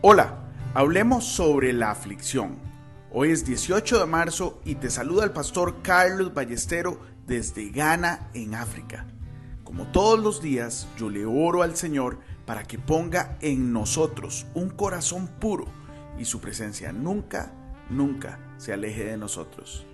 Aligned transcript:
Hola, 0.00 0.38
hablemos 0.74 1.24
sobre 1.24 1.72
la 1.72 1.90
aflicción. 1.90 2.56
Hoy 3.10 3.32
es 3.32 3.44
18 3.44 3.98
de 3.98 4.06
marzo 4.06 4.60
y 4.64 4.76
te 4.76 4.90
saluda 4.90 5.24
el 5.24 5.32
pastor 5.32 5.82
Carlos 5.82 6.32
Ballestero 6.32 7.00
desde 7.26 7.70
Ghana, 7.70 8.30
en 8.32 8.54
África. 8.54 9.08
Como 9.64 9.88
todos 9.88 10.20
los 10.20 10.40
días, 10.40 10.86
yo 10.96 11.10
le 11.10 11.26
oro 11.26 11.64
al 11.64 11.74
Señor 11.74 12.20
para 12.46 12.62
que 12.62 12.78
ponga 12.78 13.38
en 13.40 13.72
nosotros 13.72 14.46
un 14.54 14.70
corazón 14.70 15.26
puro 15.26 15.64
y 16.16 16.26
su 16.26 16.40
presencia 16.40 16.92
nunca, 16.92 17.50
nunca 17.90 18.38
se 18.56 18.72
aleje 18.72 19.02
de 19.02 19.16
nosotros. 19.16 19.84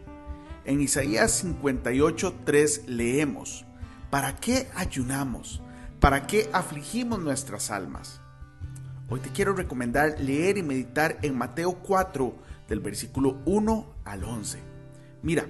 En 0.66 0.82
Isaías 0.82 1.42
58:3 1.42 2.88
leemos, 2.88 3.64
¿para 4.10 4.36
qué 4.36 4.68
ayunamos? 4.74 5.62
¿Para 5.98 6.26
qué 6.26 6.50
afligimos 6.52 7.20
nuestras 7.20 7.70
almas? 7.70 8.20
Hoy 9.14 9.20
te 9.20 9.30
quiero 9.30 9.52
recomendar 9.52 10.18
leer 10.18 10.58
y 10.58 10.64
meditar 10.64 11.20
en 11.22 11.38
Mateo 11.38 11.74
4 11.74 12.34
del 12.68 12.80
versículo 12.80 13.38
1 13.44 13.94
al 14.04 14.24
11. 14.24 14.58
Mira, 15.22 15.46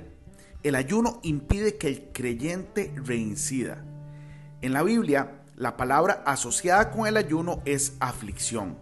el 0.63 0.75
ayuno 0.75 1.19
impide 1.23 1.79
que 1.79 1.89
el 1.89 2.13
creyente 2.13 2.93
reincida. 2.95 3.83
En 4.61 4.75
la 4.75 4.83
Biblia, 4.83 5.41
la 5.57 5.79
palabra 5.79 6.23
asociada 6.27 6.91
con 6.91 7.07
el 7.07 7.17
ayuno 7.17 7.63
es 7.65 7.97
aflicción. 8.01 8.77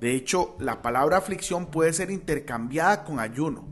De 0.00 0.16
hecho, 0.16 0.56
la 0.58 0.82
palabra 0.82 1.18
aflicción 1.18 1.66
puede 1.66 1.92
ser 1.92 2.10
intercambiada 2.10 3.04
con 3.04 3.20
ayuno. 3.20 3.68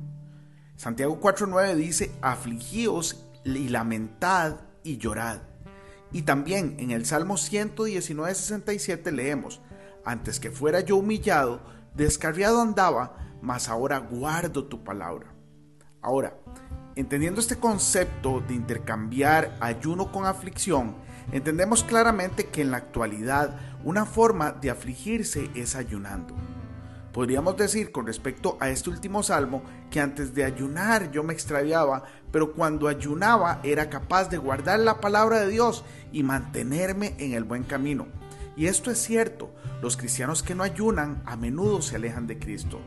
Santiago 0.76 1.20
4.9 1.20 1.74
dice, 1.74 2.12
afligíos 2.22 3.26
y 3.44 3.68
lamentad 3.68 4.60
y 4.84 4.98
llorad. 4.98 5.40
Y 6.12 6.22
también 6.22 6.76
en 6.78 6.92
el 6.92 7.04
Salmo 7.04 7.34
119.67 7.34 9.10
leemos, 9.10 9.60
antes 10.04 10.40
que 10.40 10.50
fuera 10.50 10.80
yo 10.80 10.96
humillado, 10.96 11.60
descarriado 11.94 12.60
andaba, 12.60 13.16
mas 13.40 13.68
ahora 13.68 13.98
guardo 13.98 14.64
tu 14.64 14.82
palabra. 14.84 15.34
Ahora, 16.00 16.36
entendiendo 16.96 17.40
este 17.40 17.56
concepto 17.56 18.42
de 18.46 18.54
intercambiar 18.54 19.56
ayuno 19.60 20.10
con 20.10 20.26
aflicción, 20.26 20.96
entendemos 21.30 21.84
claramente 21.84 22.48
que 22.48 22.62
en 22.62 22.70
la 22.70 22.78
actualidad 22.78 23.56
una 23.84 24.04
forma 24.04 24.52
de 24.52 24.70
afligirse 24.70 25.50
es 25.54 25.76
ayunando. 25.76 26.34
Podríamos 27.12 27.58
decir 27.58 27.92
con 27.92 28.06
respecto 28.06 28.56
a 28.58 28.70
este 28.70 28.88
último 28.88 29.22
salmo 29.22 29.62
que 29.90 30.00
antes 30.00 30.34
de 30.34 30.44
ayunar 30.44 31.10
yo 31.10 31.22
me 31.22 31.34
extraviaba, 31.34 32.04
pero 32.30 32.54
cuando 32.54 32.88
ayunaba 32.88 33.60
era 33.62 33.90
capaz 33.90 34.30
de 34.30 34.38
guardar 34.38 34.80
la 34.80 34.98
palabra 34.98 35.40
de 35.40 35.48
Dios 35.48 35.84
y 36.10 36.22
mantenerme 36.22 37.14
en 37.18 37.34
el 37.34 37.44
buen 37.44 37.64
camino. 37.64 38.06
Y 38.56 38.66
esto 38.66 38.90
es 38.90 38.98
cierto, 38.98 39.50
los 39.80 39.96
cristianos 39.96 40.42
que 40.42 40.54
no 40.54 40.62
ayunan 40.62 41.22
a 41.26 41.36
menudo 41.36 41.80
se 41.80 41.96
alejan 41.96 42.26
de 42.26 42.38
Cristo. 42.38 42.80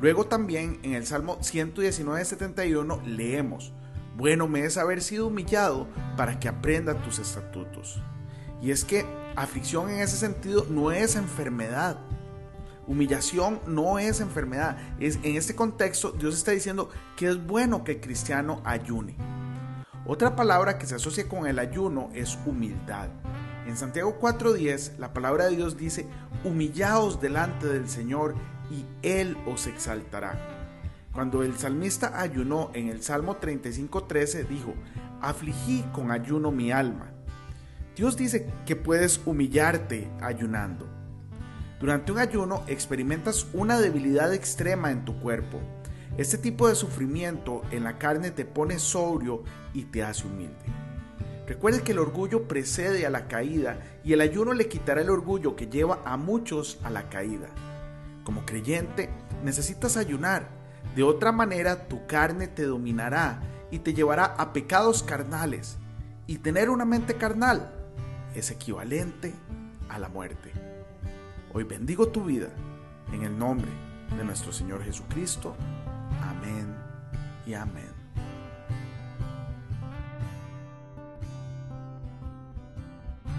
Luego 0.00 0.26
también 0.26 0.80
en 0.82 0.94
el 0.94 1.06
Salmo 1.06 1.38
119.71 1.38 3.04
leemos, 3.04 3.72
bueno 4.16 4.48
me 4.48 4.64
es 4.64 4.76
haber 4.76 5.02
sido 5.02 5.28
humillado 5.28 5.86
para 6.16 6.38
que 6.40 6.48
aprenda 6.48 7.02
tus 7.02 7.18
estatutos. 7.18 8.02
Y 8.60 8.70
es 8.70 8.84
que 8.84 9.06
aflicción 9.36 9.90
en 9.90 10.00
ese 10.00 10.16
sentido 10.16 10.66
no 10.68 10.90
es 10.90 11.16
enfermedad. 11.16 11.98
Humillación 12.86 13.60
no 13.66 13.98
es 13.98 14.20
enfermedad. 14.20 14.76
Es, 15.00 15.18
en 15.22 15.36
este 15.36 15.54
contexto 15.54 16.12
Dios 16.12 16.34
está 16.34 16.50
diciendo 16.50 16.90
que 17.16 17.28
es 17.28 17.44
bueno 17.44 17.84
que 17.84 17.92
el 17.92 18.00
cristiano 18.00 18.60
ayune. 18.64 19.16
Otra 20.06 20.36
palabra 20.36 20.78
que 20.78 20.86
se 20.86 20.96
asocia 20.96 21.28
con 21.28 21.46
el 21.46 21.58
ayuno 21.58 22.10
es 22.12 22.38
humildad. 22.44 23.08
En 23.66 23.76
Santiago 23.76 24.18
4:10 24.20 24.98
la 24.98 25.12
palabra 25.12 25.46
de 25.46 25.56
Dios 25.56 25.76
dice, 25.76 26.06
humillaos 26.44 27.20
delante 27.20 27.66
del 27.66 27.88
Señor 27.88 28.34
y 28.70 28.84
Él 29.02 29.36
os 29.46 29.66
exaltará. 29.66 30.38
Cuando 31.12 31.42
el 31.42 31.56
salmista 31.56 32.20
ayunó 32.20 32.70
en 32.74 32.88
el 32.88 33.02
Salmo 33.02 33.40
35:13 33.40 34.46
dijo, 34.48 34.74
afligí 35.20 35.84
con 35.92 36.10
ayuno 36.10 36.50
mi 36.50 36.72
alma. 36.72 37.10
Dios 37.96 38.16
dice 38.16 38.50
que 38.66 38.76
puedes 38.76 39.20
humillarte 39.24 40.10
ayunando. 40.20 40.86
Durante 41.80 42.12
un 42.12 42.18
ayuno 42.18 42.64
experimentas 42.66 43.46
una 43.52 43.78
debilidad 43.78 44.34
extrema 44.34 44.90
en 44.90 45.04
tu 45.04 45.18
cuerpo. 45.20 45.60
Este 46.18 46.38
tipo 46.38 46.68
de 46.68 46.74
sufrimiento 46.74 47.62
en 47.70 47.84
la 47.84 47.98
carne 47.98 48.30
te 48.30 48.44
pone 48.44 48.78
sobrio 48.78 49.42
y 49.72 49.84
te 49.84 50.02
hace 50.02 50.26
humilde. 50.26 50.83
Recuerde 51.46 51.82
que 51.82 51.92
el 51.92 51.98
orgullo 51.98 52.48
precede 52.48 53.04
a 53.04 53.10
la 53.10 53.28
caída 53.28 53.78
y 54.02 54.14
el 54.14 54.20
ayuno 54.22 54.54
le 54.54 54.68
quitará 54.68 55.02
el 55.02 55.10
orgullo 55.10 55.56
que 55.56 55.66
lleva 55.66 56.00
a 56.04 56.16
muchos 56.16 56.78
a 56.82 56.90
la 56.90 57.10
caída. 57.10 57.48
Como 58.24 58.46
creyente, 58.46 59.10
necesitas 59.42 59.96
ayunar. 59.96 60.48
De 60.96 61.02
otra 61.02 61.32
manera, 61.32 61.86
tu 61.86 62.06
carne 62.06 62.48
te 62.48 62.62
dominará 62.62 63.42
y 63.70 63.80
te 63.80 63.92
llevará 63.92 64.24
a 64.24 64.52
pecados 64.52 65.02
carnales. 65.02 65.76
Y 66.26 66.38
tener 66.38 66.70
una 66.70 66.86
mente 66.86 67.14
carnal 67.14 67.70
es 68.34 68.50
equivalente 68.50 69.34
a 69.90 69.98
la 69.98 70.08
muerte. 70.08 70.50
Hoy 71.52 71.64
bendigo 71.64 72.08
tu 72.08 72.24
vida 72.24 72.48
en 73.12 73.22
el 73.22 73.38
nombre 73.38 73.70
de 74.16 74.24
nuestro 74.24 74.52
Señor 74.52 74.82
Jesucristo. 74.82 75.54
Amén 76.22 76.74
y 77.46 77.52
amén. 77.52 78.03